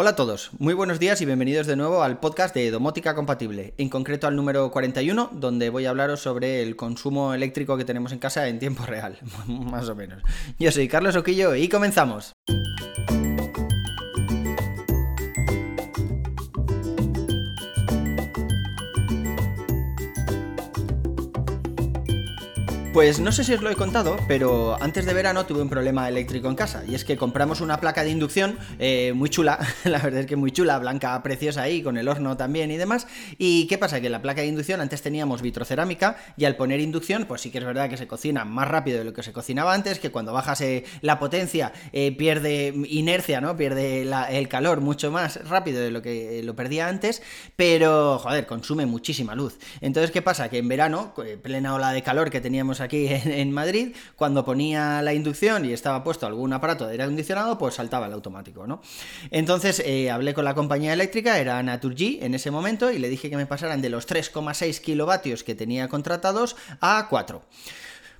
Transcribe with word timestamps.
Hola 0.00 0.10
a 0.10 0.14
todos, 0.14 0.50
muy 0.60 0.74
buenos 0.74 1.00
días 1.00 1.20
y 1.22 1.26
bienvenidos 1.26 1.66
de 1.66 1.74
nuevo 1.74 2.04
al 2.04 2.20
podcast 2.20 2.54
de 2.54 2.70
Domótica 2.70 3.16
Compatible, 3.16 3.74
en 3.78 3.88
concreto 3.88 4.28
al 4.28 4.36
número 4.36 4.70
41, 4.70 5.30
donde 5.32 5.70
voy 5.70 5.86
a 5.86 5.90
hablaros 5.90 6.20
sobre 6.20 6.62
el 6.62 6.76
consumo 6.76 7.34
eléctrico 7.34 7.76
que 7.76 7.84
tenemos 7.84 8.12
en 8.12 8.20
casa 8.20 8.46
en 8.46 8.60
tiempo 8.60 8.86
real, 8.86 9.18
más 9.48 9.88
o 9.88 9.96
menos. 9.96 10.22
Yo 10.56 10.70
soy 10.70 10.86
Carlos 10.86 11.16
Oquillo 11.16 11.56
y 11.56 11.68
comenzamos. 11.68 12.32
Pues 22.92 23.20
no 23.20 23.32
sé 23.32 23.44
si 23.44 23.52
os 23.52 23.60
lo 23.60 23.70
he 23.70 23.76
contado, 23.76 24.16
pero 24.26 24.82
antes 24.82 25.04
de 25.04 25.12
verano 25.12 25.44
tuve 25.44 25.60
un 25.60 25.68
problema 25.68 26.08
eléctrico 26.08 26.48
en 26.48 26.54
casa. 26.54 26.84
Y 26.88 26.94
es 26.94 27.04
que 27.04 27.18
compramos 27.18 27.60
una 27.60 27.78
placa 27.80 28.02
de 28.02 28.10
inducción 28.10 28.58
eh, 28.78 29.12
muy 29.14 29.28
chula, 29.28 29.58
la 29.84 29.98
verdad 29.98 30.20
es 30.20 30.26
que 30.26 30.36
muy 30.36 30.52
chula, 30.52 30.78
blanca, 30.78 31.22
preciosa 31.22 31.62
ahí, 31.62 31.82
con 31.82 31.98
el 31.98 32.08
horno 32.08 32.38
también 32.38 32.70
y 32.70 32.78
demás. 32.78 33.06
¿Y 33.36 33.66
qué 33.66 33.76
pasa? 33.76 34.00
Que 34.00 34.08
la 34.08 34.22
placa 34.22 34.40
de 34.40 34.46
inducción 34.46 34.80
antes 34.80 35.02
teníamos 35.02 35.42
vitrocerámica 35.42 36.16
y 36.38 36.46
al 36.46 36.56
poner 36.56 36.80
inducción, 36.80 37.26
pues 37.26 37.42
sí 37.42 37.50
que 37.50 37.58
es 37.58 37.64
verdad 37.64 37.90
que 37.90 37.98
se 37.98 38.08
cocina 38.08 38.46
más 38.46 38.66
rápido 38.66 38.98
de 38.98 39.04
lo 39.04 39.12
que 39.12 39.22
se 39.22 39.34
cocinaba 39.34 39.74
antes, 39.74 39.98
que 39.98 40.10
cuando 40.10 40.32
bajas 40.32 40.62
eh, 40.62 40.84
la 41.02 41.18
potencia 41.18 41.72
eh, 41.92 42.16
pierde 42.16 42.72
inercia, 42.88 43.42
¿no? 43.42 43.54
Pierde 43.56 44.08
el 44.30 44.48
calor 44.48 44.80
mucho 44.80 45.12
más 45.12 45.46
rápido 45.46 45.82
de 45.82 45.90
lo 45.90 46.00
que 46.00 46.42
lo 46.42 46.56
perdía 46.56 46.88
antes, 46.88 47.22
pero 47.54 48.18
joder, 48.18 48.46
consume 48.46 48.86
muchísima 48.86 49.34
luz. 49.34 49.58
Entonces, 49.82 50.10
¿qué 50.10 50.22
pasa? 50.22 50.48
Que 50.48 50.56
en 50.56 50.68
verano, 50.68 51.12
plena 51.42 51.74
ola 51.74 51.92
de 51.92 52.02
calor 52.02 52.30
que 52.30 52.40
teníamos 52.40 52.77
aquí, 52.80 53.06
en, 53.10 53.52
Madrid, 53.52 53.94
cuando 54.16 54.44
ponía 54.44 55.02
la 55.02 55.14
inducción 55.14 55.64
y 55.64 55.72
estaba 55.72 56.04
puesto 56.04 56.26
algún 56.26 56.52
aparato 56.52 56.86
de 56.86 56.92
aire 56.92 57.04
acondicionado, 57.04 57.58
pues 57.58 57.74
saltaba 57.74 58.06
el 58.06 58.12
automático, 58.12 58.66
¿no? 58.66 58.80
Entonces 59.30 59.82
eh, 59.84 60.10
hablé 60.10 60.34
con 60.34 60.44
la 60.44 60.54
compañía 60.54 60.92
eléctrica, 60.92 61.38
era 61.38 61.62
Naturgy 61.62 62.18
en 62.22 62.34
ese 62.34 62.50
momento, 62.50 62.90
y 62.90 62.98
le 62.98 63.08
dije 63.08 63.30
que 63.30 63.36
me 63.36 63.46
pasaran 63.46 63.82
de 63.82 63.90
los 63.90 64.08
3,6 64.08 64.80
kilovatios 64.80 65.44
que 65.44 65.54
tenía 65.54 65.88
contratados 65.88 66.56
a 66.80 67.06
4. 67.08 67.42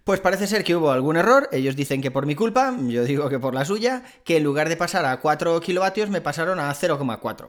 Pues 0.09 0.20
parece 0.20 0.47
ser 0.47 0.64
que 0.64 0.75
hubo 0.75 0.91
algún 0.91 1.19
error, 1.19 1.51
ellos 1.53 1.77
dicen 1.77 2.01
que 2.01 2.11
por 2.11 2.25
mi 2.25 2.34
culpa, 2.34 2.75
yo 2.87 3.05
digo 3.05 3.28
que 3.28 3.39
por 3.39 3.53
la 3.53 3.67
suya, 3.67 4.05
que 4.25 4.39
en 4.39 4.45
lugar 4.45 4.70
de 4.70 4.78
pasar 4.78 5.05
a 5.05 5.20
4 5.20 5.61
kilovatios 5.61 6.09
me 6.09 6.23
pasaron 6.23 6.59
a 6.61 6.73
0,4. 6.73 7.48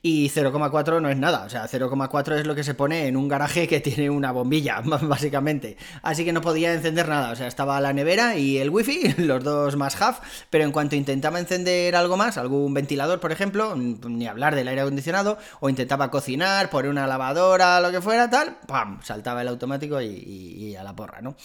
Y 0.00 0.30
0,4 0.30 1.02
no 1.02 1.10
es 1.10 1.18
nada, 1.18 1.44
o 1.44 1.50
sea, 1.50 1.68
0,4 1.68 2.38
es 2.38 2.46
lo 2.46 2.54
que 2.54 2.64
se 2.64 2.72
pone 2.72 3.08
en 3.08 3.16
un 3.18 3.28
garaje 3.28 3.68
que 3.68 3.80
tiene 3.80 4.08
una 4.08 4.32
bombilla, 4.32 4.80
básicamente. 5.02 5.76
Así 6.00 6.24
que 6.24 6.32
no 6.32 6.40
podía 6.40 6.72
encender 6.72 7.10
nada, 7.10 7.30
o 7.30 7.36
sea, 7.36 7.46
estaba 7.46 7.78
la 7.78 7.92
nevera 7.92 8.38
y 8.38 8.56
el 8.56 8.70
wifi, 8.70 9.12
los 9.18 9.44
dos 9.44 9.76
más 9.76 10.00
half, 10.00 10.20
pero 10.48 10.64
en 10.64 10.72
cuanto 10.72 10.96
intentaba 10.96 11.38
encender 11.38 11.94
algo 11.94 12.16
más, 12.16 12.38
algún 12.38 12.72
ventilador, 12.72 13.20
por 13.20 13.32
ejemplo, 13.32 13.76
ni 13.76 14.26
hablar 14.26 14.54
del 14.54 14.68
aire 14.68 14.80
acondicionado, 14.80 15.36
o 15.60 15.68
intentaba 15.68 16.10
cocinar, 16.10 16.70
poner 16.70 16.90
una 16.90 17.06
lavadora, 17.06 17.80
lo 17.80 17.90
que 17.90 18.00
fuera, 18.00 18.30
tal, 18.30 18.56
¡pam! 18.66 18.98
Saltaba 19.02 19.42
el 19.42 19.48
automático 19.48 20.00
y, 20.00 20.06
y 20.06 20.74
a 20.74 20.82
la 20.82 20.96
porra, 20.96 21.20
¿no? 21.20 21.36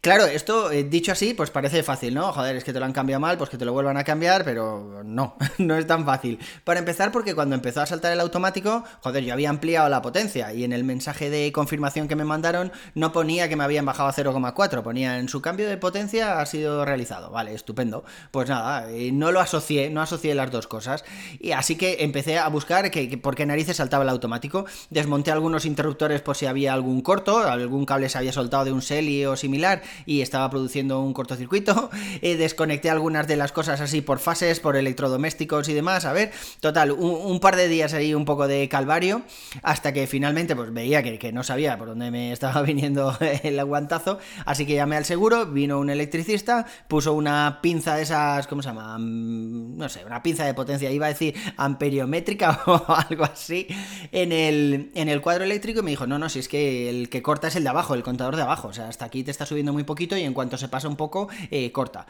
Claro, 0.00 0.26
esto 0.26 0.70
eh, 0.70 0.84
dicho 0.84 1.12
así, 1.12 1.32
pues 1.32 1.50
parece 1.50 1.82
fácil, 1.82 2.12
¿no? 2.12 2.30
Joder, 2.30 2.56
es 2.56 2.64
que 2.64 2.74
te 2.74 2.78
lo 2.78 2.84
han 2.84 2.92
cambiado 2.92 3.20
mal, 3.20 3.38
pues 3.38 3.48
que 3.48 3.56
te 3.56 3.64
lo 3.64 3.72
vuelvan 3.72 3.96
a 3.96 4.04
cambiar, 4.04 4.44
pero 4.44 5.02
no, 5.02 5.36
no 5.58 5.76
es 5.76 5.86
tan 5.86 6.04
fácil. 6.04 6.38
Para 6.62 6.78
empezar, 6.78 7.10
porque 7.10 7.34
cuando 7.34 7.54
empezó 7.54 7.80
a 7.80 7.86
saltar 7.86 8.12
el 8.12 8.20
automático, 8.20 8.84
joder, 9.00 9.24
yo 9.24 9.32
había 9.32 9.48
ampliado 9.48 9.88
la 9.88 10.02
potencia 10.02 10.52
y 10.52 10.64
en 10.64 10.74
el 10.74 10.84
mensaje 10.84 11.30
de 11.30 11.50
confirmación 11.52 12.06
que 12.06 12.16
me 12.16 12.24
mandaron 12.24 12.70
no 12.94 13.12
ponía 13.12 13.48
que 13.48 13.56
me 13.56 13.64
habían 13.64 13.86
bajado 13.86 14.10
a 14.10 14.12
0,4, 14.12 14.82
ponía 14.82 15.18
en 15.18 15.30
su 15.30 15.40
cambio 15.40 15.68
de 15.68 15.78
potencia 15.78 16.38
ha 16.38 16.44
sido 16.44 16.84
realizado. 16.84 17.30
Vale, 17.30 17.54
estupendo. 17.54 18.04
Pues 18.30 18.48
nada, 18.50 18.90
eh, 18.90 19.10
no 19.10 19.32
lo 19.32 19.40
asocié, 19.40 19.88
no 19.88 20.02
asocié 20.02 20.34
las 20.34 20.50
dos 20.50 20.66
cosas. 20.66 21.04
Y 21.40 21.52
así 21.52 21.76
que 21.76 21.98
empecé 22.00 22.38
a 22.38 22.48
buscar 22.48 22.90
que, 22.90 23.16
por 23.16 23.34
qué 23.34 23.46
narices 23.46 23.78
saltaba 23.78 24.04
el 24.04 24.10
automático. 24.10 24.66
Desmonté 24.90 25.30
algunos 25.30 25.64
interruptores 25.64 26.20
por 26.20 26.36
si 26.36 26.44
había 26.44 26.74
algún 26.74 27.00
corto, 27.00 27.38
algún 27.38 27.86
cable 27.86 28.08
se 28.08 28.18
había 28.18 28.32
soltado 28.32 28.66
de 28.66 28.72
un 28.72 28.82
SELI 28.82 29.24
o 29.26 29.36
similar 29.36 29.73
y 30.06 30.20
estaba 30.20 30.50
produciendo 30.50 31.00
un 31.00 31.12
cortocircuito. 31.12 31.90
Eh, 32.22 32.36
desconecté 32.36 32.90
algunas 32.90 33.26
de 33.26 33.36
las 33.36 33.52
cosas 33.52 33.80
así 33.80 34.00
por 34.00 34.18
fases, 34.18 34.60
por 34.60 34.76
electrodomésticos 34.76 35.68
y 35.68 35.74
demás. 35.74 36.04
A 36.04 36.12
ver, 36.12 36.30
total, 36.60 36.92
un, 36.92 37.40
par 37.40 37.56
de 37.56 37.68
días 37.68 37.92
ahí 37.92 38.14
un 38.14 38.24
poco 38.24 38.46
de 38.46 38.68
calvario, 38.68 39.22
hasta 39.62 39.92
que 39.92 40.06
finalmente 40.06 40.54
pues 40.54 40.72
veía 40.72 41.02
que, 41.02 41.18
que, 41.18 41.32
no 41.32 41.42
sabía 41.42 41.76
por 41.76 41.88
dónde 41.88 42.10
me 42.10 42.32
estaba 42.32 42.62
viniendo 42.62 43.16
el 43.42 43.58
aguantazo. 43.58 44.18
Así 44.46 44.64
que 44.64 44.74
llamé 44.74 44.96
al 44.96 45.04
seguro, 45.04 45.46
vino 45.46 45.78
un 45.78 45.90
electricista, 45.90 46.66
puso 46.88 47.12
una 47.14 47.58
pinza 47.60 47.96
de 47.96 48.02
esas, 48.02 48.46
¿cómo 48.46 48.62
se 48.62 48.68
llama? 48.68 48.96
Mm, 48.98 49.76
no 49.76 49.88
sé, 49.88 50.04
una 50.04 50.22
pinza 50.22 50.44
de 50.44 50.54
potencia, 50.54 50.90
iba 50.90 51.06
a 51.06 51.10
decir 51.10 51.34
amperiométrica 51.56 52.62
o 52.66 52.84
algo 52.88 53.24
así, 53.24 53.66
en 54.12 54.32
el, 54.32 54.90
en 54.94 55.08
el 55.08 55.20
cuadro 55.20 55.44
eléctrico 55.44 55.80
y 55.80 55.82
me 55.82 55.90
dijo, 55.90 56.06
no, 56.06 56.18
no, 56.18 56.28
si 56.28 56.38
es 56.38 56.48
que 56.48 56.88
el 56.88 57.08
que 57.08 57.22
corta 57.22 57.48
es 57.48 57.56
el 57.56 57.64
de 57.64 57.70
abajo, 57.70 57.94
el 57.94 58.02
contador 58.02 58.36
de 58.36 58.42
abajo. 58.42 58.68
O 58.68 58.72
sea, 58.72 58.88
hasta 58.88 59.04
aquí 59.04 59.24
te 59.24 59.30
está 59.30 59.46
subiendo 59.46 59.63
muy 59.72 59.84
poquito 59.84 60.16
y 60.16 60.22
en 60.22 60.34
cuanto 60.34 60.56
se 60.56 60.68
pasa 60.68 60.88
un 60.88 60.96
poco, 60.96 61.28
eh, 61.50 61.72
corta. 61.72 62.06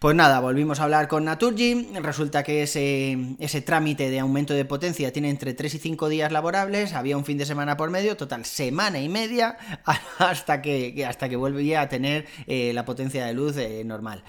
Pues 0.00 0.16
nada, 0.16 0.40
volvimos 0.40 0.80
a 0.80 0.84
hablar 0.84 1.08
con 1.08 1.26
Naturgy, 1.26 1.88
resulta 2.00 2.42
que 2.42 2.62
ese, 2.62 3.18
ese 3.38 3.60
trámite 3.60 4.08
de 4.08 4.20
aumento 4.20 4.54
de 4.54 4.64
potencia 4.64 5.12
tiene 5.12 5.28
entre 5.28 5.52
3 5.52 5.74
y 5.74 5.78
5 5.78 6.08
días 6.08 6.32
laborables, 6.32 6.94
había 6.94 7.18
un 7.18 7.26
fin 7.26 7.36
de 7.36 7.44
semana 7.44 7.76
por 7.76 7.90
medio, 7.90 8.16
total, 8.16 8.46
semana 8.46 8.98
y 8.98 9.10
media, 9.10 9.58
hasta 10.18 10.62
que, 10.62 11.04
hasta 11.06 11.28
que 11.28 11.36
volvía 11.36 11.82
a 11.82 11.90
tener 11.90 12.26
eh, 12.46 12.72
la 12.72 12.86
potencia 12.86 13.26
de 13.26 13.34
luz 13.34 13.58
eh, 13.58 13.82
normal. 13.84 14.24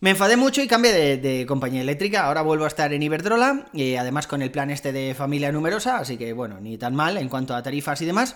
Me 0.00 0.10
enfadé 0.10 0.36
mucho 0.36 0.60
y 0.60 0.66
cambié 0.66 0.92
de, 0.92 1.16
de, 1.18 1.46
compañía 1.46 1.82
eléctrica. 1.82 2.24
Ahora 2.24 2.42
vuelvo 2.42 2.64
a 2.64 2.68
estar 2.68 2.92
en 2.92 3.02
Iberdrola, 3.02 3.66
y 3.72 3.94
además 3.94 4.26
con 4.26 4.42
el 4.42 4.50
plan 4.50 4.70
este 4.70 4.90
de 4.90 5.14
familia 5.14 5.52
numerosa, 5.52 5.98
así 5.98 6.16
que 6.16 6.32
bueno, 6.32 6.58
ni 6.60 6.78
tan 6.78 6.96
mal 6.96 7.16
en 7.16 7.28
cuanto 7.28 7.54
a 7.54 7.62
tarifas 7.62 8.02
y 8.02 8.06
demás. 8.06 8.34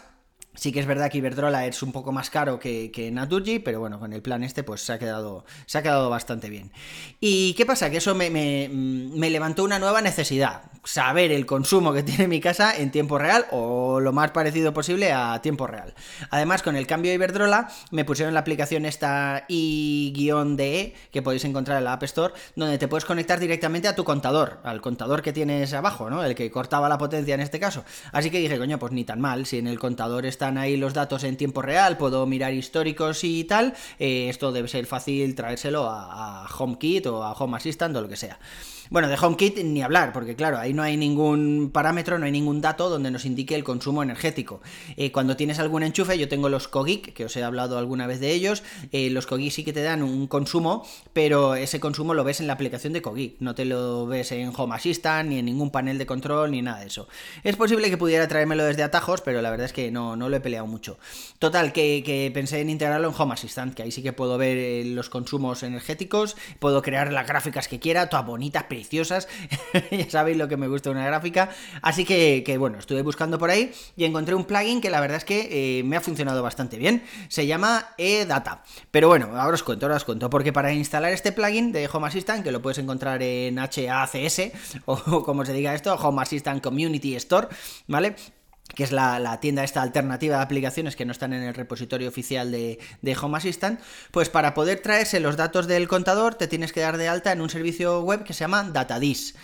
Sí 0.57 0.71
que 0.71 0.79
es 0.79 0.87
verdad 0.87 1.11
que 1.11 1.19
Iberdrola 1.19 1.67
es 1.67 1.83
un 1.83 1.91
poco 1.91 2.13
más 2.13 2.31
caro 2.31 2.61
que, 2.61 2.93
que, 2.93 3.11
Naturgy, 3.11 3.59
pero 3.59 3.81
bueno, 3.81 3.99
con 3.99 4.13
el 4.13 4.23
plan 4.23 4.45
este 4.45 4.63
pues 4.63 4.83
se 4.83 4.93
ha 4.93 4.99
quedado, 5.01 5.45
se 5.67 5.79
ha 5.79 5.83
quedado 5.83 6.09
bastante 6.11 6.49
bien. 6.49 6.71
¿Y 7.19 7.55
qué 7.55 7.67
pasa? 7.67 7.91
Que 7.91 7.97
eso 7.97 8.15
me, 8.15 8.31
me, 8.31 8.69
me, 8.71 9.31
levantó 9.31 9.65
una 9.65 9.81
nueva 9.81 10.01
necesidad, 10.01 10.63
saber 10.85 11.33
el 11.33 11.45
consumo 11.45 11.93
que 11.93 12.03
tiene 12.05 12.29
mi 12.29 12.41
casa 12.41 12.77
en 12.77 12.93
tiempo 12.93 13.19
real 13.19 13.47
o 13.51 13.99
lo 13.99 14.13
más 14.13 14.31
parecido 14.31 14.73
posible 14.73 15.13
a 15.13 15.41
tiempo 15.43 15.67
real. 15.67 15.93
Además, 16.31 16.63
con 16.63 16.77
el 16.77 16.87
cambio 16.87 17.11
de 17.11 17.17
Iberdrola 17.17 17.69
me 17.91 18.05
pusieron 18.05 18.33
la 18.33 18.41
aplicación 18.41 18.87
esta 18.87 19.45
i-DE 19.49 20.95
que 21.11 21.23
podéis 21.23 21.45
encontrar 21.45 21.79
en 21.79 21.85
la 21.85 21.95
App 21.95 22.05
Store, 22.05 22.33
donde 22.55 22.79
te 22.79 22.87
puedes 22.87 23.05
conectar 23.05 23.41
directamente 23.41 23.89
a 23.89 23.97
tu 23.97 24.05
contador, 24.05 24.61
al 24.63 24.81
contador 24.81 25.21
que 25.21 25.33
tienes 25.33 25.73
abajo, 25.73 26.11
¿no? 26.11 26.23
El 26.23 26.37
que 26.37 26.49
cortaba 26.53 26.89
la 26.89 26.99
potencia 26.99 27.35
en 27.35 27.41
este 27.41 27.59
caso. 27.59 27.85
Así 28.13 28.31
que 28.31 28.39
dije, 28.39 28.57
coño, 28.57 28.79
pues 28.79 28.93
ni 28.93 29.05
tan 29.05 29.21
mal, 29.21 29.47
si 29.47 29.59
en 29.59 29.67
el 29.67 29.81
contador 29.81 30.27
está 30.27 30.44
están 30.45 30.59
ahí 30.59 30.77
los 30.77 30.93
datos 30.93 31.25
en 31.25 31.39
tiempo 31.39 31.63
real, 31.63 31.97
puedo 31.97 32.27
mirar 32.27 32.53
históricos 32.53 33.25
y 33.25 33.45
tal, 33.45 33.73
eh, 33.99 34.29
esto 34.29 34.53
debe 34.53 34.69
ser 34.69 34.85
fácil 34.85 35.35
traérselo 35.35 35.89
a, 35.89 36.45
a 36.45 36.47
HomeKit 36.47 37.07
o 37.07 37.25
a 37.25 37.33
Home 37.33 37.57
Assistant 37.57 37.97
o 37.97 38.03
lo 38.03 38.09
que 38.11 38.17
sea. 38.17 38.39
Bueno, 38.91 39.09
de 39.09 39.17
HomeKit 39.21 39.59
ni 39.65 39.83
hablar, 39.83 40.13
porque 40.13 40.37
claro, 40.37 40.59
ahí 40.59 40.75
no 40.75 40.83
hay 40.83 40.97
ningún 40.97 41.71
parámetro, 41.73 42.19
no 42.19 42.27
hay 42.27 42.33
ningún 42.33 42.61
dato 42.61 42.91
donde 42.91 43.11
nos 43.11 43.25
indique 43.25 43.55
el 43.55 43.65
consumo 43.65 44.03
energético. 44.03 44.61
Eh, 44.97 45.11
cuando 45.11 45.37
tienes 45.37 45.59
algún 45.59 45.83
enchufe, 45.83 46.19
yo 46.19 46.29
tengo 46.29 46.49
los 46.49 46.69
Kogik, 46.69 47.15
que 47.15 47.25
os 47.25 47.37
he 47.37 47.43
hablado 47.43 47.79
alguna 47.79 48.07
vez 48.07 48.21
de 48.21 48.33
ellos, 48.33 48.63
eh, 48.93 49.11
los 49.11 49.27
Kogik 49.27 49.53
sí 49.53 49.65
que 49.65 49.73
te 49.73 49.83
dan 49.83 50.03
un 50.03 50.27
consumo, 50.27 50.87
pero 51.13 51.55
ese 51.55 51.81
consumo 51.81 52.15
lo 52.15 52.25
ves 52.25 52.41
en 52.41 52.47
la 52.47 52.53
aplicación 52.53 52.93
de 52.93 53.03
Kogik, 53.03 53.37
no 53.41 53.55
te 53.55 53.65
lo 53.65 54.07
ves 54.07 54.33
en 54.33 54.53
Home 54.55 54.75
Assistant, 54.75 55.31
ni 55.31 55.39
en 55.39 55.47
ningún 55.47 55.71
panel 55.71 55.99
de 55.99 56.07
control, 56.07 56.51
ni 56.51 56.61
nada 56.61 56.81
de 56.81 56.87
eso. 56.87 57.09
Es 57.43 57.57
posible 57.57 57.89
que 57.91 57.97
pudiera 57.97 58.29
traérmelo 58.29 58.65
desde 58.65 58.83
atajos, 58.83 59.23
pero 59.23 59.41
la 59.41 59.51
verdad 59.51 59.67
es 59.67 59.73
que 59.73 59.91
no, 59.91 60.17
no 60.17 60.29
lo 60.29 60.37
he 60.37 60.41
peleado 60.41 60.67
mucho. 60.67 60.99
Total, 61.39 61.73
que, 61.73 62.03
que 62.05 62.31
pensé 62.35 62.61
en 62.61 62.71
integrarlo 62.71 63.09
en 63.09 63.15
Home 63.17 63.33
Assistant, 63.33 63.75
que 63.75 63.83
ahí 63.83 63.91
sí 63.91 64.03
que 64.03 64.13
puedo 64.13 64.37
ver 64.37 64.59
eh, 64.59 64.85
los 64.85 65.09
consumos 65.09 65.63
energéticos, 65.63 66.37
puedo 66.59 66.83
crear 66.83 67.13
las 67.13 67.27
gráficas 67.27 67.69
que 67.69 67.81
quiera, 67.81 68.09
todas 68.09 68.27
bonitas, 68.27 68.65
preciosas. 68.75 69.29
ya 69.91 70.11
sabéis 70.11 70.37
lo 70.37 70.49
que 70.49 70.57
me 70.57 70.69
gusta 70.69 70.91
una 70.91 71.07
gráfica. 71.07 71.51
Así 71.83 72.05
que, 72.05 72.43
que, 72.45 72.59
bueno, 72.59 72.79
estuve 72.79 73.03
buscando 73.03 73.39
por 73.39 73.51
ahí 73.51 73.73
y 73.97 74.05
encontré 74.05 74.35
un 74.35 74.45
plugin 74.45 74.81
que 74.81 74.91
la 74.91 75.01
verdad 75.01 75.19
es 75.19 75.25
que 75.25 75.79
eh, 75.79 75.83
me 75.85 75.97
ha 75.97 76.01
funcionado 76.01 76.43
bastante 76.43 76.77
bien. 76.77 77.03
Se 77.29 77.47
llama 77.47 77.95
eData. 77.99 78.63
Pero 78.91 79.09
bueno, 79.09 79.31
ahora 79.37 79.55
os 79.55 79.63
cuento, 79.63 79.87
ahora 79.87 79.97
os 79.97 80.05
cuento. 80.05 80.29
Porque 80.29 80.53
para 80.53 80.73
instalar 80.73 81.13
este 81.13 81.33
plugin 81.33 81.73
de 81.73 81.89
Home 81.93 82.09
Assistant, 82.09 82.43
que 82.43 82.51
lo 82.51 82.61
puedes 82.61 82.79
encontrar 82.79 83.23
en 83.23 83.59
HACS, 83.59 84.53
o 84.87 85.25
como 85.25 85.45
se 85.45 85.53
diga 85.53 85.75
esto, 85.75 85.95
Home 85.95 86.23
Assistant 86.23 86.63
Community 86.63 87.15
Store, 87.17 87.49
¿vale? 87.87 88.17
Que 88.75 88.83
es 88.83 88.93
la, 88.93 89.39
tienda 89.41 89.63
esta 89.63 89.83
alternativa 89.83 90.37
de 90.37 90.43
aplicaciones 90.43 90.97
que 90.97 91.05
no 91.05 91.13
están 91.13 91.33
en 91.33 91.43
el 91.43 91.55
repositorio 91.55 92.09
oficial 92.09 92.51
de, 92.51 92.79
de, 93.03 93.17
Home 93.17 93.39
Assistant, 93.39 93.81
pues 94.11 94.29
para 94.31 94.55
poder 94.55 94.81
traerse 94.81 95.21
los 95.21 95.37
datos 95.37 95.67
del 95.67 95.87
contador 95.87 96.35
te 96.35 96.49
tienes 96.49 96.73
que 96.73 96.81
dar 96.81 96.97
de 96.97 97.09
alta 97.09 97.33
en 97.33 97.41
un 97.41 97.51
servicio 97.51 98.03
web 98.03 98.25
que 98.25 98.33
se 98.33 98.41
llama 98.41 98.65
Datadis. 98.65 99.35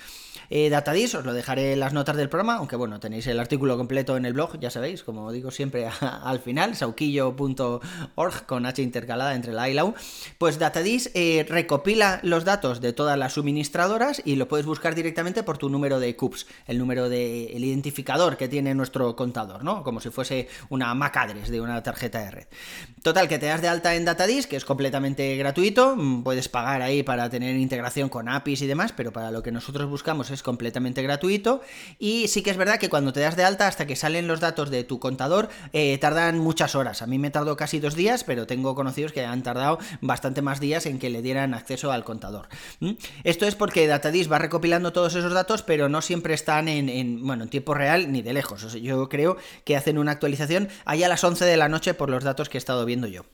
Eh, 0.49 0.71
Datadis, 0.71 1.15
os 1.15 1.25
lo 1.25 1.33
dejaré 1.33 1.73
en 1.73 1.81
las 1.81 1.93
notas 1.93 2.17
del 2.17 2.29
programa, 2.29 2.57
aunque 2.57 2.77
bueno, 2.77 3.01
tenéis 3.01 3.27
el 3.27 3.39
artículo 3.39 3.77
completo 3.77 4.17
en 4.17 4.25
el 4.25 4.33
blog, 4.33 4.59
ya 4.59 4.71
sabéis, 4.71 5.03
como 5.03 5.31
digo 5.33 5.51
siempre 5.51 5.89
al 6.01 6.41
final, 6.41 6.77
sauquillo.org 6.77 8.47
con 8.47 8.67
H 8.67 8.83
intercalada 8.83 9.35
entre 9.35 9.53
la 9.53 9.65
A 9.65 9.71
y 9.71 9.75
la 9.75 9.85
U. 9.85 9.95
Pues 10.39 10.59
Datadis 10.59 11.11
eh, 11.15 11.47
recopila 11.49 12.21
los 12.23 12.45
datos 12.45 12.81
de 12.81 12.93
todas 12.93 13.19
las 13.19 13.35
suministradoras 13.35 14.23
y 14.25 14.37
lo 14.37 14.49
puedes 14.49 14.67
buscar 14.67 14.95
directamente 14.95 15.43
por 15.43 15.59
tu 15.59 15.69
número 15.69 16.01
de 16.01 16.17
CUPS, 16.17 16.47
el 16.67 16.79
número 16.79 17.09
de 17.09 17.57
el 17.57 17.65
identificador 17.65 18.37
que 18.37 18.49
tiene 18.49 18.75
nuestro 18.75 19.17
contador, 19.17 19.65
¿no? 19.65 19.83
Como 19.83 20.01
si 20.01 20.11
fuese 20.11 20.49
una 20.69 20.93
MAC 20.95 21.17
address 21.17 21.51
de 21.51 21.61
una 21.61 21.83
tarjeta 21.83 22.21
de 22.21 22.31
red. 22.31 22.47
Total, 23.03 23.29
que 23.29 23.39
te 23.39 23.47
das 23.47 23.63
de 23.63 23.69
alta 23.69 23.95
en 23.95 24.05
Datadis, 24.05 24.47
que 24.47 24.57
es 24.57 24.65
completamente 24.65 25.37
gratuito, 25.37 25.97
mm, 25.97 26.23
puedes 26.23 26.49
pagar 26.49 26.83
ahí 26.83 27.03
para 27.03 27.31
tener 27.31 27.57
integración 27.57 28.09
con 28.09 28.29
APIs 28.29 28.63
y 28.63 28.67
demás, 28.67 28.93
pero 28.93 29.13
para 29.13 29.31
lo 29.31 29.43
que 29.43 29.53
nosotros 29.53 29.89
buscamos 29.89 30.20
es 30.29 30.43
completamente 30.43 31.03
gratuito. 31.03 31.63
Y 31.99 32.29
sí 32.29 32.43
que 32.43 32.51
es 32.51 32.59
verdad 32.59 32.79
que 32.79 32.91
cuando 32.91 33.15
te 33.15 33.21
das 33.21 33.37
de 33.37 33.45
alta 33.45 33.67
hasta 33.67 33.87
que 33.87 33.97
salen 33.97 34.27
los 34.27 34.41
datos 34.41 34.69
de 34.69 34.85
tu 34.85 34.99
contador, 34.99 35.49
eh, 35.73 35.97
tardan 35.97 36.39
muchas 36.39 36.75
horas. 36.75 37.01
A 37.01 37.07
mí 37.07 37.19
me 37.19 37.31
tardó 37.31 37.57
casi 37.57 37.81
dos 37.81 37.95
días, 37.95 38.25
pero 38.25 38.47
tengo 38.47 38.75
conocidos 38.75 39.13
que 39.13 39.25
han 39.25 39.43
tardado 39.43 39.79
bastante 40.03 40.43
más 40.43 40.61
días 40.61 40.85
en 40.85 40.99
que 40.99 41.09
le 41.09 41.23
dieran 41.23 41.55
acceso 41.55 41.93
al 41.93 42.05
contador. 42.05 42.49
Esto 43.25 43.47
es 43.47 43.55
porque 43.55 43.87
Datadis 43.87 44.31
va 44.31 44.39
recopilando 44.39 44.93
todos 44.93 45.15
esos 45.15 45.33
datos, 45.33 45.63
pero 45.63 45.89
no 45.89 46.03
siempre 46.03 46.35
están 46.35 46.69
en, 46.69 47.27
bueno, 47.27 47.45
en 47.45 47.51
tiempo 47.51 47.73
real 47.73 48.13
ni 48.13 48.21
de 48.21 48.33
lejos. 48.33 48.75
yo 48.75 49.09
creo 49.09 49.37
que 49.65 49.77
hacen 49.77 49.97
una 49.97 50.13
actualización 50.13 50.69
ahí 50.85 51.03
a 51.05 51.09
las 51.09 51.25
11 51.25 51.45
de 51.45 51.57
la 51.57 51.69
noche 51.69 51.95
por 51.95 52.11
los 52.11 52.25
datos 52.25 52.49
que 52.49 52.59
he 52.59 52.61
estado 52.61 52.85
viendo 52.85 53.07
yo. 53.07 53.25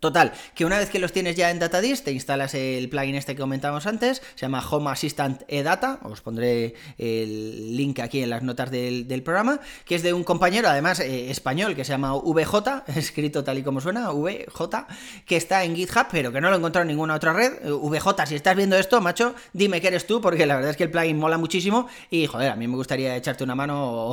Total, 0.00 0.32
que 0.54 0.64
una 0.64 0.78
vez 0.78 0.90
que 0.90 0.98
los 0.98 1.12
tienes 1.12 1.36
ya 1.36 1.50
en 1.50 1.58
Datadis, 1.58 2.02
te 2.02 2.12
instalas 2.12 2.54
el 2.54 2.88
plugin 2.88 3.14
este 3.14 3.34
que 3.34 3.40
comentábamos 3.40 3.86
antes, 3.86 4.22
se 4.34 4.42
llama 4.42 4.64
Home 4.68 4.90
Assistant 4.90 5.42
eData, 5.48 6.00
os 6.02 6.20
pondré 6.20 6.74
el 6.98 7.76
link 7.76 8.00
aquí 8.00 8.22
en 8.22 8.30
las 8.30 8.42
notas 8.42 8.70
del, 8.70 9.22
programa, 9.24 9.60
que 9.84 9.94
es 9.94 10.02
de 10.02 10.12
un 10.12 10.24
compañero, 10.24 10.68
además 10.68 11.00
eh, 11.00 11.30
español, 11.30 11.74
que 11.74 11.84
se 11.84 11.92
llama 11.92 12.14
VJ, 12.14 12.84
escrito 12.96 13.44
tal 13.44 13.58
y 13.58 13.62
como 13.62 13.80
suena, 13.80 14.10
VJ, 14.10 14.86
que 15.24 15.36
está 15.36 15.64
en 15.64 15.76
GitHub, 15.76 16.06
pero 16.10 16.32
que 16.32 16.40
no 16.40 16.48
lo 16.48 16.56
he 16.56 16.58
encontrado 16.58 16.82
en 16.82 16.88
ninguna 16.88 17.14
otra 17.14 17.32
red. 17.32 17.52
Eh, 17.64 17.70
VJ, 17.70 18.26
si 18.26 18.34
estás 18.34 18.56
viendo 18.56 18.76
esto, 18.76 19.00
macho, 19.00 19.34
dime 19.52 19.80
que 19.80 19.88
eres 19.88 20.06
tú, 20.06 20.20
porque 20.20 20.46
la 20.46 20.56
verdad 20.56 20.72
es 20.72 20.76
que 20.76 20.84
el 20.84 20.90
plugin 20.90 21.18
mola 21.18 21.38
muchísimo 21.38 21.88
y, 22.10 22.26
joder, 22.26 22.50
a 22.50 22.56
mí 22.56 22.68
me 22.68 22.76
gustaría 22.76 23.16
echarte 23.16 23.44
una 23.44 23.54
mano 23.54 24.12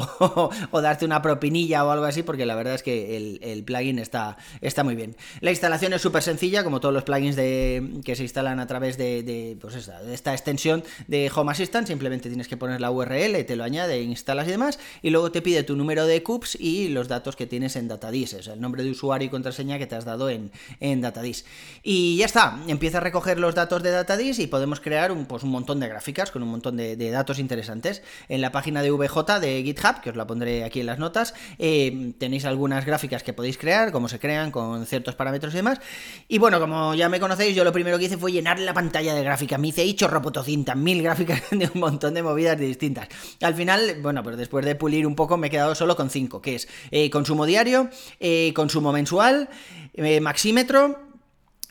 o, 0.72 0.82
darte 0.82 1.06
una 1.06 1.22
propinilla 1.22 1.84
o 1.84 1.92
algo 1.92 2.06
así, 2.06 2.24
porque 2.24 2.46
la 2.46 2.56
verdad 2.56 2.76
es 2.76 2.84
que 2.84 3.18
el, 3.18 3.64
plugin 3.64 4.00
está, 4.00 4.38
está 4.62 4.84
muy 4.84 4.96
bien. 4.96 5.16
La 5.42 5.52
instalación 5.52 5.71
es 5.76 6.02
súper 6.02 6.24
sencilla, 6.24 6.64
como 6.64 6.80
todos 6.80 6.94
los 6.94 7.04
plugins 7.04 7.36
de, 7.36 8.02
que 8.04 8.16
se 8.16 8.24
instalan 8.24 8.60
a 8.60 8.68
través 8.68 8.98
de, 8.98 9.58
pues 9.60 9.76
esta, 9.76 10.34
extensión 10.34 10.84
de 11.08 11.32
Home 11.34 11.52
Assistant. 11.52 11.88
Simplemente 11.88 12.30
tienes 12.30 12.48
que 12.48 12.58
poner 12.58 12.82
la 12.82 12.92
URL, 12.92 13.46
te 13.46 13.56
lo 13.56 13.64
añade, 13.64 14.02
instalas 14.02 14.48
y 14.48 14.52
demás, 14.52 14.80
y 15.02 15.10
luego 15.10 15.32
te 15.32 15.42
pide 15.42 15.64
tu 15.64 15.76
número 15.76 16.06
de 16.06 16.24
CUPS 16.24 16.56
y 16.60 16.90
los 16.90 17.08
datos 17.08 17.36
que 17.36 17.48
tienes 17.48 17.76
en 17.76 17.88
Datadis, 17.88 18.34
o 18.34 18.54
el 18.54 18.62
nombre 18.62 18.84
de 18.84 18.92
usuario 18.92 19.28
y 19.28 19.30
contraseña 19.30 19.78
que 19.78 19.88
te 19.88 19.96
has 19.96 20.06
dado 20.06 20.30
en, 20.30 20.52
en 20.80 21.02
Datadis. 21.02 21.46
Y 21.84 22.18
ya 22.18 22.26
está, 22.26 22.60
empieza 22.68 22.98
a 22.98 23.02
recoger 23.02 23.40
los 23.40 23.56
datos 23.56 23.84
de 23.84 23.92
Datadis 23.92 24.40
y 24.40 24.48
podemos 24.48 24.80
crear 24.80 25.12
un, 25.12 25.26
pues, 25.26 25.44
un 25.44 25.50
montón 25.50 25.80
de 25.80 25.88
gráficas 25.88 26.32
con 26.32 26.44
un 26.44 26.50
montón 26.50 26.78
de, 26.78 27.12
datos 27.12 27.40
interesantes. 27.40 28.02
En 28.30 28.42
la 28.42 28.52
página 28.52 28.82
de 28.82 28.92
VJ 28.92 29.40
de 29.40 29.64
GitHub, 29.64 30.02
que 30.02 30.12
os 30.12 30.16
la 30.16 30.28
pondré 30.28 30.64
aquí 30.64 30.80
en 30.80 30.86
las 30.86 31.00
notas, 31.00 31.34
eh, 31.60 32.14
tenéis 32.18 32.46
algunas 32.46 32.86
gráficas 32.86 33.24
que 33.24 33.34
podéis 33.34 33.58
crear, 33.58 33.92
cómo 33.92 34.08
se 34.08 34.20
crean, 34.20 34.52
con 34.52 34.86
ciertos 34.86 35.16
parámetros 35.16 35.51
y 35.54 35.58
demás. 35.58 35.80
Y 36.28 36.38
bueno, 36.38 36.60
como 36.60 36.96
ya 36.96 37.10
me 37.10 37.20
conocéis, 37.20 37.56
yo 37.56 37.64
lo 37.64 37.72
primero 37.72 37.98
que 37.98 38.06
hice 38.06 38.18
fue 38.18 38.32
llenar 38.32 38.60
la 38.60 38.74
pantalla 38.74 39.14
de 39.14 39.24
gráficas. 39.24 39.60
Me 39.60 39.70
hice 39.70 39.84
hecho 39.84 40.08
ropotocinta, 40.08 40.76
mil 40.76 41.02
gráficas 41.04 41.44
de 41.52 41.70
un 41.74 41.80
montón 41.80 42.14
de 42.14 42.24
movidas 42.24 42.60
distintas. 42.60 43.08
Al 43.42 43.54
final, 43.56 43.98
bueno, 44.02 44.24
pues 44.24 44.38
después 44.38 44.66
de 44.66 44.76
pulir 44.76 45.06
un 45.06 45.16
poco 45.16 45.38
me 45.38 45.48
he 45.48 45.50
quedado 45.50 45.76
solo 45.76 45.96
con 45.96 46.10
cinco, 46.10 46.42
que 46.42 46.56
es 46.56 46.68
eh, 46.92 47.10
consumo 47.10 47.46
diario, 47.46 47.90
eh, 48.20 48.54
consumo 48.54 48.92
mensual, 48.92 49.50
eh, 49.94 50.22
maxímetro, 50.22 51.11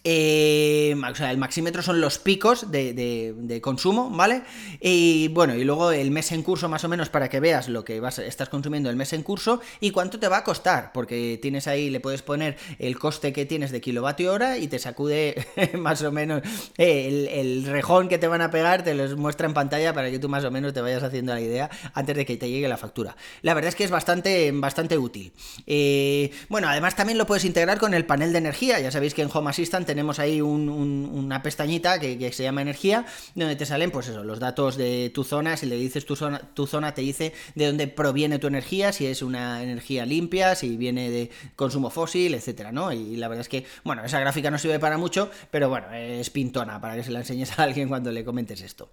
eh, 0.04 0.94
o 1.10 1.14
sea, 1.14 1.30
el 1.30 1.38
maxímetro 1.38 1.82
son 1.82 2.00
los 2.00 2.18
picos 2.18 2.70
de, 2.70 3.60
consumo, 3.62 4.10
¿vale? 4.10 4.42
Y 4.80 5.28
bueno, 5.28 5.54
y 5.54 5.64
luego 5.64 5.92
el 5.92 6.10
mes 6.10 6.32
en 6.32 6.42
curso 6.42 6.68
más 6.68 6.84
o 6.84 6.88
menos 6.88 7.08
para 7.08 7.28
que 7.28 7.40
veas 7.40 7.68
lo 7.68 7.84
que 7.84 8.00
vas, 8.00 8.18
estás 8.18 8.48
consumiendo 8.48 8.90
el 8.90 8.96
mes 8.96 9.12
en 9.12 9.22
curso 9.22 9.60
y 9.80 9.90
cuánto 9.90 10.18
te 10.18 10.28
va 10.28 10.38
a 10.38 10.44
costar, 10.44 10.92
porque 10.92 11.38
tienes 11.40 11.66
ahí, 11.66 11.90
le 11.90 12.00
puedes 12.00 12.22
poner 12.22 12.56
el 12.78 12.98
coste 12.98 13.32
que 13.32 13.44
tienes 13.44 13.70
de 13.70 13.80
kilovatio 13.80 14.32
hora 14.32 14.58
y 14.58 14.68
te 14.68 14.78
sacude 14.78 15.46
más 15.78 16.02
o 16.02 16.12
menos 16.12 16.42
el, 16.76 17.28
el, 17.28 17.64
rejón 17.66 18.08
que 18.08 18.18
te 18.18 18.28
van 18.28 18.40
a 18.40 18.50
pegar, 18.50 18.82
te 18.82 18.94
los 18.94 19.16
muestra 19.16 19.46
en 19.46 19.54
pantalla 19.54 19.92
para 19.92 20.10
que 20.10 20.18
tú 20.18 20.28
más 20.28 20.44
o 20.44 20.50
menos 20.50 20.72
te 20.72 20.80
vayas 20.80 21.02
haciendo 21.02 21.34
la 21.34 21.40
idea 21.40 21.70
antes 21.94 22.16
de 22.16 22.24
que 22.24 22.36
te 22.36 22.48
llegue 22.48 22.68
la 22.68 22.76
factura. 22.76 23.16
La 23.42 23.54
verdad 23.54 23.68
es 23.68 23.74
que 23.74 23.84
es 23.84 23.90
bastante, 23.90 24.50
bastante 24.54 24.96
útil. 24.96 25.32
Eh, 25.66 26.30
bueno, 26.48 26.68
además 26.68 26.96
también 26.96 27.18
lo 27.18 27.26
puedes 27.26 27.44
integrar 27.44 27.78
con 27.78 27.94
el 27.94 28.06
panel 28.06 28.32
de 28.32 28.38
energía, 28.38 28.80
ya 28.80 28.90
sabéis 28.90 29.14
que 29.14 29.22
en 29.22 29.28
Home 29.32 29.50
Assistant 29.50 29.89
tenemos 29.90 30.20
ahí 30.20 30.40
una 30.40 31.42
pestañita 31.42 31.98
que, 31.98 32.32
se 32.32 32.44
llama 32.44 32.62
energía, 32.62 33.06
donde 33.34 33.56
te 33.56 33.66
salen, 33.66 33.90
pues 33.90 34.06
eso, 34.06 34.22
los 34.22 34.38
datos 34.38 34.76
de 34.76 35.10
tu 35.12 35.24
zona, 35.24 35.56
si 35.56 35.66
le 35.66 35.74
dices 35.74 36.06
tu 36.06 36.14
zona, 36.14 36.38
tu 36.54 36.68
zona 36.68 36.94
te 36.94 37.02
dice 37.02 37.32
de 37.56 37.66
dónde 37.66 37.88
proviene 37.88 38.38
tu 38.38 38.46
energía, 38.46 38.92
si 38.92 39.06
es 39.06 39.20
una 39.20 39.64
energía 39.64 40.06
limpia, 40.06 40.54
si 40.54 40.76
viene 40.76 41.10
de 41.10 41.30
consumo 41.56 41.90
fósil, 41.90 42.34
etcétera, 42.34 42.70
¿no? 42.70 42.92
Y 42.92 43.16
la 43.16 43.26
verdad 43.26 43.40
es 43.40 43.48
que, 43.48 43.64
bueno, 43.82 44.04
esa 44.04 44.20
gráfica 44.20 44.48
no 44.48 44.58
sirve 44.58 44.78
para 44.78 44.96
mucho, 44.96 45.28
pero 45.50 45.68
bueno, 45.68 45.92
es 45.92 46.30
pintona 46.30 46.80
para 46.80 46.94
que 46.94 47.02
se 47.02 47.10
la 47.10 47.18
enseñes 47.18 47.58
a 47.58 47.64
alguien 47.64 47.88
cuando 47.88 48.12
le 48.12 48.24
comentes 48.24 48.60
esto. 48.60 48.92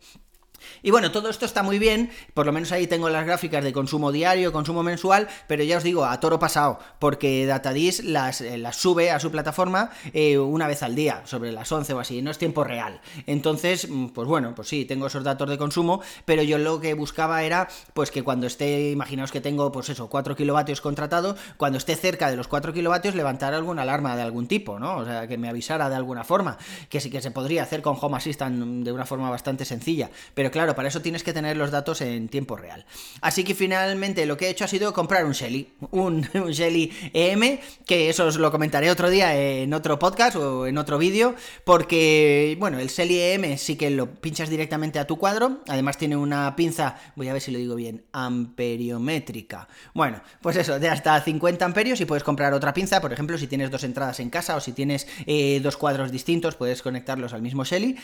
Y 0.84 0.92
bueno, 0.92 1.12
todo 1.12 1.30
esto 1.30 1.46
está 1.46 1.64
muy 1.64 1.80
bien, 1.80 2.12
por 2.34 2.46
lo 2.46 2.52
menos 2.52 2.72
ahí 2.72 2.88
tengo 2.88 3.10
las 3.10 3.25
gráficas 3.25 3.64
de 3.64 3.74
consumo 3.74 4.12
diario, 4.12 4.52
consumo 4.52 4.84
mensual, 4.84 5.28
pero 5.48 5.64
ya 5.64 5.78
os 5.78 5.84
digo, 5.84 6.06
a 6.06 6.19
toro 6.19 6.40
pasado, 6.40 6.80
porque 7.00 7.46
Datadis 7.46 8.04
las, 8.04 8.42
eh, 8.42 8.58
las 8.58 8.78
sube 8.78 9.12
a 9.12 9.19
su 9.19 9.31
plataforma 9.31 9.90
eh, 10.14 10.38
una 10.38 10.68
vez 10.68 10.84
al 10.84 10.96
día, 10.96 11.22
sobre 11.25 11.52
las 11.52 11.72
11 11.72 11.94
o 11.94 12.00
así, 12.00 12.22
no 12.22 12.31
es 12.31 12.38
tiempo 12.38 12.64
real. 12.64 13.02
Entonces, 13.25 13.90
mm, 13.90 14.08
pues 14.08 14.28
bueno, 14.28 14.54
pues 14.56 14.68
sí, 14.68 14.86
tengo 14.86 15.08
esos 15.08 15.24
datos 15.24 15.50
de 15.50 15.58
consumo, 15.58 16.02
pero 16.25 16.44
yo 16.44 16.58
lo 16.58 16.80
que 16.80 16.94
buscaba 16.94 17.44
era, 17.44 17.68
pues 17.94 18.12
que 18.12 18.24
cuando 18.24 18.48
esté, 18.48 18.92
imaginaos 18.92 19.31
que 19.31 19.42
tengo, 19.42 19.72
pues 19.72 19.90
eso, 19.90 20.10
4 20.10 20.36
kilovatios 20.36 20.81
contratado, 20.81 21.36
cuando 21.58 21.78
esté 21.78 21.96
cerca 21.96 22.30
de 22.30 22.36
los 22.36 22.48
4 22.48 22.74
kilovatios, 22.74 23.16
levantar 23.16 23.54
alguna 23.54 23.84
alarma 23.84 24.16
de 24.16 24.22
algún 24.22 24.48
tipo, 24.48 24.80
¿no? 24.80 24.98
O 24.98 25.06
sea, 25.06 25.28
que 25.28 25.38
me 25.38 25.50
avisara 25.50 25.90
de 25.90 25.96
alguna 25.96 26.24
forma, 26.24 26.58
que 26.90 27.00
sí 27.00 27.10
que 27.10 27.22
se 27.22 27.31
podría 27.31 27.64
hacer 27.64 27.81
con 27.81 27.98
Home 28.00 28.18
Assistant 28.18 28.84
de 28.84 28.92
una 28.92 29.06
forma 29.06 29.30
bastante 29.30 29.66
sencilla, 29.66 30.10
pero 30.34 30.52
claro, 30.57 30.74
para 30.74 30.88
eso 30.88 31.04
tienes 31.04 31.21
que 31.21 31.33
tener 31.33 31.56
los 31.56 31.69
datos 31.69 32.01
en 32.01 32.30
tiempo 32.30 32.56
real. 32.56 32.83
Así 33.21 33.44
que 33.44 33.54
finalmente 33.54 34.25
lo 34.25 34.38
que 34.38 34.48
he 34.48 34.50
hecho 34.50 34.65
ha 34.65 34.68
sido 34.68 34.92
comprar 34.92 35.24
un 35.24 35.33
Shelly, 35.33 35.69
un, 35.92 36.21
Shelly 36.50 36.92
EM, 37.13 37.59
que 37.86 38.09
eso 38.09 38.25
os 38.25 38.38
lo 38.38 38.50
comentaré 38.50 38.89
otro 38.89 39.12
día 39.12 39.36
en 39.36 39.71
otro 39.75 40.00
podcast 40.00 40.36
o 40.36 40.65
en 40.65 40.80
otro 40.80 40.98
vídeo, 40.98 41.36
porque, 41.63 42.57
bueno, 42.59 42.80
el 42.80 42.88
Shelly 42.88 43.19
EM 43.19 43.57
sí 43.59 43.75
que 43.75 43.92
lo 43.92 44.15
pinchas 44.15 44.50
directamente 44.50 44.98
a 44.98 45.06
tu 45.06 45.19
cuadro, 45.19 45.59
además 45.68 46.00
tiene 46.00 46.18
una 46.18 46.56
pinza, 46.56 46.95
voy 47.15 47.27
a 47.27 47.33
ver 47.33 47.42
si 47.44 47.51
lo 47.51 47.59
digo 47.59 47.75
bien, 47.75 48.06
amperiométrica. 48.12 49.68
Bueno, 49.94 50.21
pues 50.42 50.56
eso, 50.56 50.80
de 50.80 50.90
hasta 50.90 51.21
50 51.21 51.64
amperios 51.66 52.02
y 52.02 52.06
puedes 52.06 52.23
comprar 52.23 52.52
otra 52.56 52.73
pinza, 52.73 52.99
por 52.99 53.14
ejemplo, 53.14 53.37
si 53.37 53.45
tienes 53.45 53.69
dos 53.69 53.83
entradas 53.83 54.19
en 54.21 54.31
casa 54.31 54.56
o 54.56 54.59
si 54.59 54.71
tienes 54.71 55.07
eh, 55.28 55.59
dos 55.61 55.78
cuadros 55.78 56.11
distintos, 56.11 56.56
puedes 56.56 56.81
conectarlos 56.81 57.33
al 57.33 57.44
mismo 57.44 57.64
Shelly. 57.64 57.95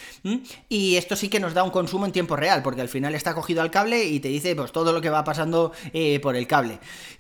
Y 0.70 0.98
esto 0.98 1.16
sí 1.16 1.30
que 1.30 1.40
nos 1.40 1.56
da 1.56 1.64
un 1.64 1.72
consumo 1.72 2.06
en 2.06 2.12
tiempo 2.12 2.33
real 2.36 2.62
porque 2.64 2.82
al 2.82 2.90
final 2.90 3.16
está 3.16 3.34
cogido 3.34 3.62
al 3.62 3.72
cable 3.72 4.06
y 4.06 4.20
te 4.20 4.28
dice 4.28 4.56
pues 4.56 4.72
todo 4.72 4.94
lo 4.94 5.02
que 5.02 5.10
va 5.10 5.24
pasando 5.24 5.72
eh, 5.94 6.20
por 6.20 6.36
el 6.36 6.48
cable. 6.48 6.80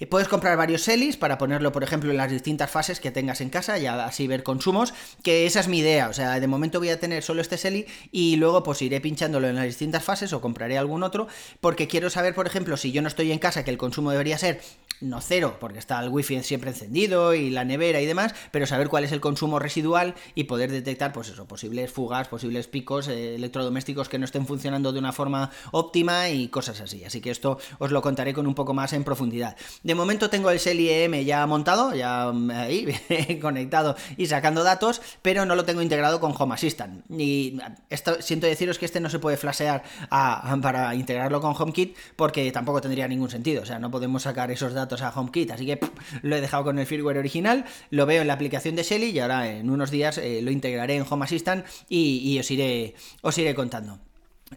puedes 0.09 0.27
comprar 0.27 0.57
varios 0.57 0.81
selis 0.83 1.17
para 1.17 1.37
ponerlo, 1.37 1.71
por 1.71 1.83
ejemplo, 1.83 2.11
en 2.11 2.17
las 2.17 2.31
distintas 2.31 2.69
fases 2.69 2.99
que 2.99 3.11
tengas 3.11 3.41
en 3.41 3.49
casa 3.49 3.77
y 3.77 3.85
así 3.85 4.27
ver 4.27 4.43
consumos, 4.43 4.93
que 5.23 5.45
esa 5.45 5.59
es 5.59 5.67
mi 5.67 5.79
idea, 5.79 6.09
o 6.09 6.13
sea, 6.13 6.39
de 6.39 6.47
momento 6.47 6.79
voy 6.79 6.89
a 6.89 6.99
tener 6.99 7.23
solo 7.23 7.41
este 7.41 7.57
seli 7.57 7.85
y 8.11 8.35
luego 8.35 8.63
pues 8.63 8.81
iré 8.81 9.01
pinchándolo 9.01 9.47
en 9.47 9.55
las 9.55 9.65
distintas 9.65 10.03
fases 10.03 10.33
o 10.33 10.41
compraré 10.41 10.77
algún 10.77 11.03
otro, 11.03 11.27
porque 11.61 11.87
quiero 11.87 12.09
saber, 12.09 12.33
por 12.35 12.47
ejemplo, 12.47 12.77
si 12.77 12.91
yo 12.91 13.01
no 13.01 13.07
estoy 13.07 13.31
en 13.31 13.39
casa, 13.39 13.63
que 13.63 13.71
el 13.71 13.77
consumo 13.77 14.11
debería 14.11 14.37
ser 14.37 14.61
no 15.01 15.21
cero, 15.21 15.57
porque 15.59 15.79
está 15.79 15.99
el 16.01 16.09
wifi 16.09 16.41
siempre 16.43 16.71
encendido 16.71 17.33
y 17.33 17.49
la 17.49 17.65
nevera 17.65 18.01
y 18.01 18.05
demás, 18.05 18.33
pero 18.51 18.65
saber 18.65 18.89
cuál 18.89 19.03
es 19.03 19.11
el 19.11 19.19
consumo 19.19 19.59
residual 19.59 20.15
y 20.35 20.45
poder 20.45 20.71
detectar, 20.71 21.11
pues 21.13 21.29
eso, 21.29 21.45
posibles 21.45 21.91
fugas, 21.91 22.27
posibles 22.27 22.67
picos 22.67 23.07
eh, 23.07 23.35
electrodomésticos 23.35 24.09
que 24.09 24.17
no 24.17 24.25
estén 24.25 24.47
funcionando 24.47 24.93
de 24.93 24.99
una 24.99 25.11
forma 25.11 25.51
óptima 25.71 26.29
y 26.29 26.47
cosas 26.47 26.79
así. 26.81 27.03
Así 27.03 27.21
que 27.21 27.31
esto 27.31 27.57
os 27.79 27.91
lo 27.91 28.01
contaré 28.01 28.33
con 28.33 28.47
un 28.47 28.55
poco 28.55 28.73
más 28.73 28.93
en 28.93 29.03
profundidad. 29.03 29.55
De 29.83 29.95
momento 29.95 30.29
tengo 30.29 30.49
el 30.49 30.59
Shelly 30.59 30.89
EM 30.89 31.23
ya 31.25 31.45
montado, 31.45 31.93
ya 31.93 32.31
mm, 32.31 32.51
ahí 32.51 33.39
conectado 33.41 33.95
y 34.17 34.27
sacando 34.27 34.63
datos, 34.63 35.01
pero 35.21 35.45
no 35.45 35.55
lo 35.55 35.65
tengo 35.65 35.81
integrado 35.81 36.19
con 36.19 36.33
Home 36.37 36.55
Assistant. 36.55 37.03
Y 37.11 37.59
esto, 37.89 38.21
siento 38.21 38.47
deciros 38.47 38.79
que 38.79 38.85
este 38.85 38.99
no 38.99 39.09
se 39.09 39.19
puede 39.19 39.37
flashear 39.37 39.83
para 40.09 40.95
integrarlo 40.95 41.41
con 41.41 41.55
HomeKit 41.57 41.97
porque 42.15 42.51
tampoco 42.51 42.81
tendría 42.81 43.07
ningún 43.07 43.29
sentido. 43.29 43.63
O 43.63 43.65
sea, 43.65 43.79
no 43.79 43.91
podemos 43.91 44.23
sacar 44.23 44.51
esos 44.51 44.73
datos 44.73 44.82
a 44.83 45.09
HomeKit, 45.09 45.51
así 45.51 45.65
que 45.65 45.79
lo 46.21 46.35
he 46.35 46.41
dejado 46.41 46.63
con 46.63 46.79
el 46.79 46.85
firmware 46.85 47.17
original, 47.17 47.65
lo 47.89 48.05
veo 48.05 48.21
en 48.21 48.27
la 48.27 48.33
aplicación 48.33 48.75
de 48.75 48.83
Shelly 48.83 49.11
y 49.11 49.19
ahora 49.19 49.49
en 49.49 49.69
unos 49.69 49.91
días 49.91 50.17
eh, 50.17 50.41
lo 50.41 50.51
integraré 50.51 50.95
en 50.95 51.05
Home 51.09 51.25
Assistant 51.25 51.65
y, 51.89 52.37
os, 52.39 52.49
iré, 52.51 52.95
os 53.21 53.37
iré 53.37 53.55
contando. 53.55 53.99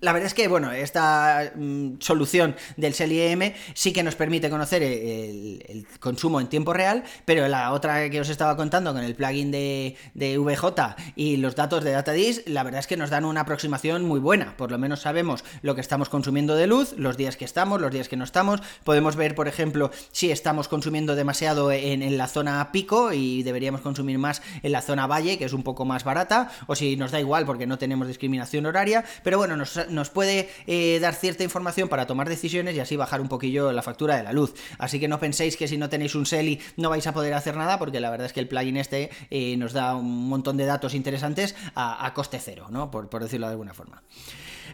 La 0.00 0.12
verdad 0.12 0.26
es 0.26 0.34
que, 0.34 0.48
bueno, 0.48 0.72
esta 0.72 1.52
mm, 1.54 2.00
solución 2.00 2.56
del 2.76 2.94
SELIEM 2.94 3.52
sí 3.74 3.92
que 3.92 4.02
nos 4.02 4.16
permite 4.16 4.50
conocer 4.50 4.82
el, 4.82 5.86
consumo 6.00 6.40
en 6.40 6.48
tiempo 6.48 6.72
real, 6.72 7.04
pero 7.24 7.46
la 7.48 7.72
otra 7.72 8.08
que 8.10 8.20
os 8.20 8.28
estaba 8.28 8.56
contando 8.56 8.92
con 8.92 9.02
el 9.02 9.14
plugin 9.14 9.50
de, 9.50 9.96
VJ 10.14 10.96
y 11.14 11.36
los 11.36 11.54
datos 11.56 11.84
de 11.84 11.92
DataDis, 11.92 12.42
la 12.46 12.62
verdad 12.62 12.80
es 12.80 12.86
que 12.86 12.96
nos 12.96 13.10
dan 13.10 13.24
una 13.24 13.42
aproximación 13.42 14.04
muy 14.04 14.20
buena. 14.20 14.56
Por 14.56 14.70
lo 14.70 14.78
menos 14.78 15.00
sabemos 15.00 15.44
lo 15.62 15.74
que 15.74 15.80
estamos 15.80 16.08
consumiendo 16.08 16.54
de 16.54 16.66
luz, 16.66 16.94
los 16.96 17.16
días 17.16 17.36
que 17.36 17.44
estamos, 17.44 17.80
los 17.80 17.90
días 17.90 18.08
que 18.08 18.16
no 18.16 18.24
estamos. 18.24 18.60
Podemos 18.84 19.16
ver, 19.16 19.34
por 19.34 19.48
ejemplo, 19.48 19.90
si 20.12 20.30
estamos 20.30 20.68
consumiendo 20.68 21.14
demasiado 21.14 21.72
en, 21.72 22.02
en 22.02 22.18
la 22.18 22.28
zona 22.28 22.72
pico 22.72 23.12
y 23.12 23.42
deberíamos 23.42 23.80
consumir 23.80 24.18
más 24.18 24.42
en 24.62 24.72
la 24.72 24.82
zona 24.82 25.06
valle, 25.06 25.38
que 25.38 25.44
es 25.44 25.52
un 25.52 25.62
poco 25.62 25.84
más 25.84 26.04
barata, 26.04 26.50
o 26.66 26.74
si 26.74 26.96
nos 26.96 27.10
da 27.10 27.20
igual 27.20 27.46
porque 27.46 27.66
no 27.66 27.78
tenemos 27.78 28.08
discriminación 28.08 28.66
horaria, 28.66 29.04
pero 29.22 29.38
bueno, 29.38 29.56
nos 29.56 29.85
nos 29.90 30.10
puede 30.10 30.48
eh, 30.66 30.98
dar 31.00 31.14
cierta 31.14 31.44
información 31.44 31.88
para 31.88 32.06
tomar 32.06 32.28
decisiones 32.28 32.74
y 32.74 32.80
así 32.80 32.96
bajar 32.96 33.20
un 33.20 33.28
poquillo 33.28 33.72
la 33.72 33.82
factura 33.82 34.16
de 34.16 34.22
la 34.22 34.32
luz. 34.32 34.54
Así 34.78 35.00
que 35.00 35.08
no 35.08 35.18
penséis 35.18 35.56
que 35.56 35.68
si 35.68 35.76
no 35.76 35.88
tenéis 35.88 36.14
un 36.14 36.26
SELI 36.26 36.60
no 36.76 36.90
vais 36.90 37.06
a 37.06 37.12
poder 37.12 37.34
hacer 37.34 37.56
nada, 37.56 37.78
porque 37.78 38.00
la 38.00 38.10
verdad 38.10 38.26
es 38.26 38.32
que 38.32 38.40
el 38.40 38.48
plugin 38.48 38.76
este 38.76 39.10
eh, 39.30 39.56
nos 39.56 39.72
da 39.72 39.94
un 39.94 40.28
montón 40.28 40.56
de 40.56 40.66
datos 40.66 40.94
interesantes 40.94 41.54
a, 41.74 42.12
coste 42.14 42.38
cero, 42.42 42.68
¿no? 42.70 42.90
por 42.90 43.22
decirlo 43.22 43.46
de 43.46 43.52
alguna 43.52 43.74
forma. 43.74 44.02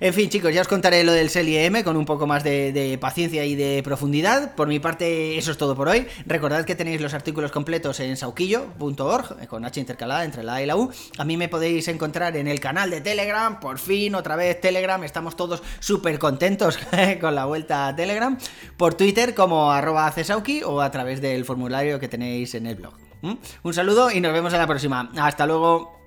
En 0.00 0.14
fin, 0.14 0.28
chicos, 0.28 0.52
ya 0.52 0.60
os 0.60 0.68
contaré 0.68 1.04
lo 1.04 1.12
del 1.12 1.30
M 1.34 1.84
con 1.84 1.96
un 1.96 2.04
poco 2.04 2.26
más 2.26 2.44
de, 2.44 2.98
paciencia 3.00 3.44
y 3.44 3.54
de 3.54 3.82
profundidad. 3.82 4.54
Por 4.54 4.68
mi 4.68 4.78
parte, 4.78 5.38
eso 5.38 5.50
es 5.50 5.58
todo 5.58 5.74
por 5.74 5.88
hoy. 5.88 6.06
Recordad 6.26 6.64
que 6.64 6.74
tenéis 6.74 7.00
los 7.00 7.14
artículos 7.14 7.50
completos 7.50 8.00
en 8.00 8.16
sauquillo.org, 8.16 9.36
eh, 9.40 9.46
con 9.46 9.64
H 9.64 9.80
intercalada 9.80 10.24
entre 10.24 10.42
la 10.42 10.56
A 10.56 10.62
y 10.62 10.66
la 10.66 10.76
U. 10.76 10.90
A 11.18 11.24
mí 11.24 11.36
me 11.36 11.48
podéis 11.48 11.88
encontrar 11.88 12.36
en 12.36 12.48
el 12.48 12.60
canal 12.60 12.90
de 12.90 13.00
Telegram, 13.00 13.60
por 13.60 13.78
fin, 13.78 14.14
otra 14.14 14.36
vez 14.36 14.60
Telegram. 14.60 15.02
Estamos 15.04 15.36
todos 15.36 15.62
súper 15.80 16.18
contentos 16.18 16.78
con 17.20 17.34
la 17.34 17.44
vuelta 17.44 17.88
a 17.88 17.96
Telegram. 17.96 18.38
Por 18.76 18.94
Twitter 18.94 19.34
como 19.34 19.72
arroba 19.72 20.10
cesauki 20.10 20.62
o 20.62 20.80
a 20.80 20.90
través 20.90 21.20
del 21.20 21.44
formulario 21.44 21.98
que 22.00 22.08
tenéis 22.08 22.54
en 22.54 22.66
el 22.66 22.76
blog. 22.76 22.94
¿Mm? 23.22 23.34
Un 23.62 23.74
saludo 23.74 24.10
y 24.10 24.20
nos 24.20 24.32
vemos 24.32 24.52
en 24.52 24.58
la 24.58 24.66
próxima. 24.66 25.10
Hasta 25.16 25.46
luego. 25.46 26.01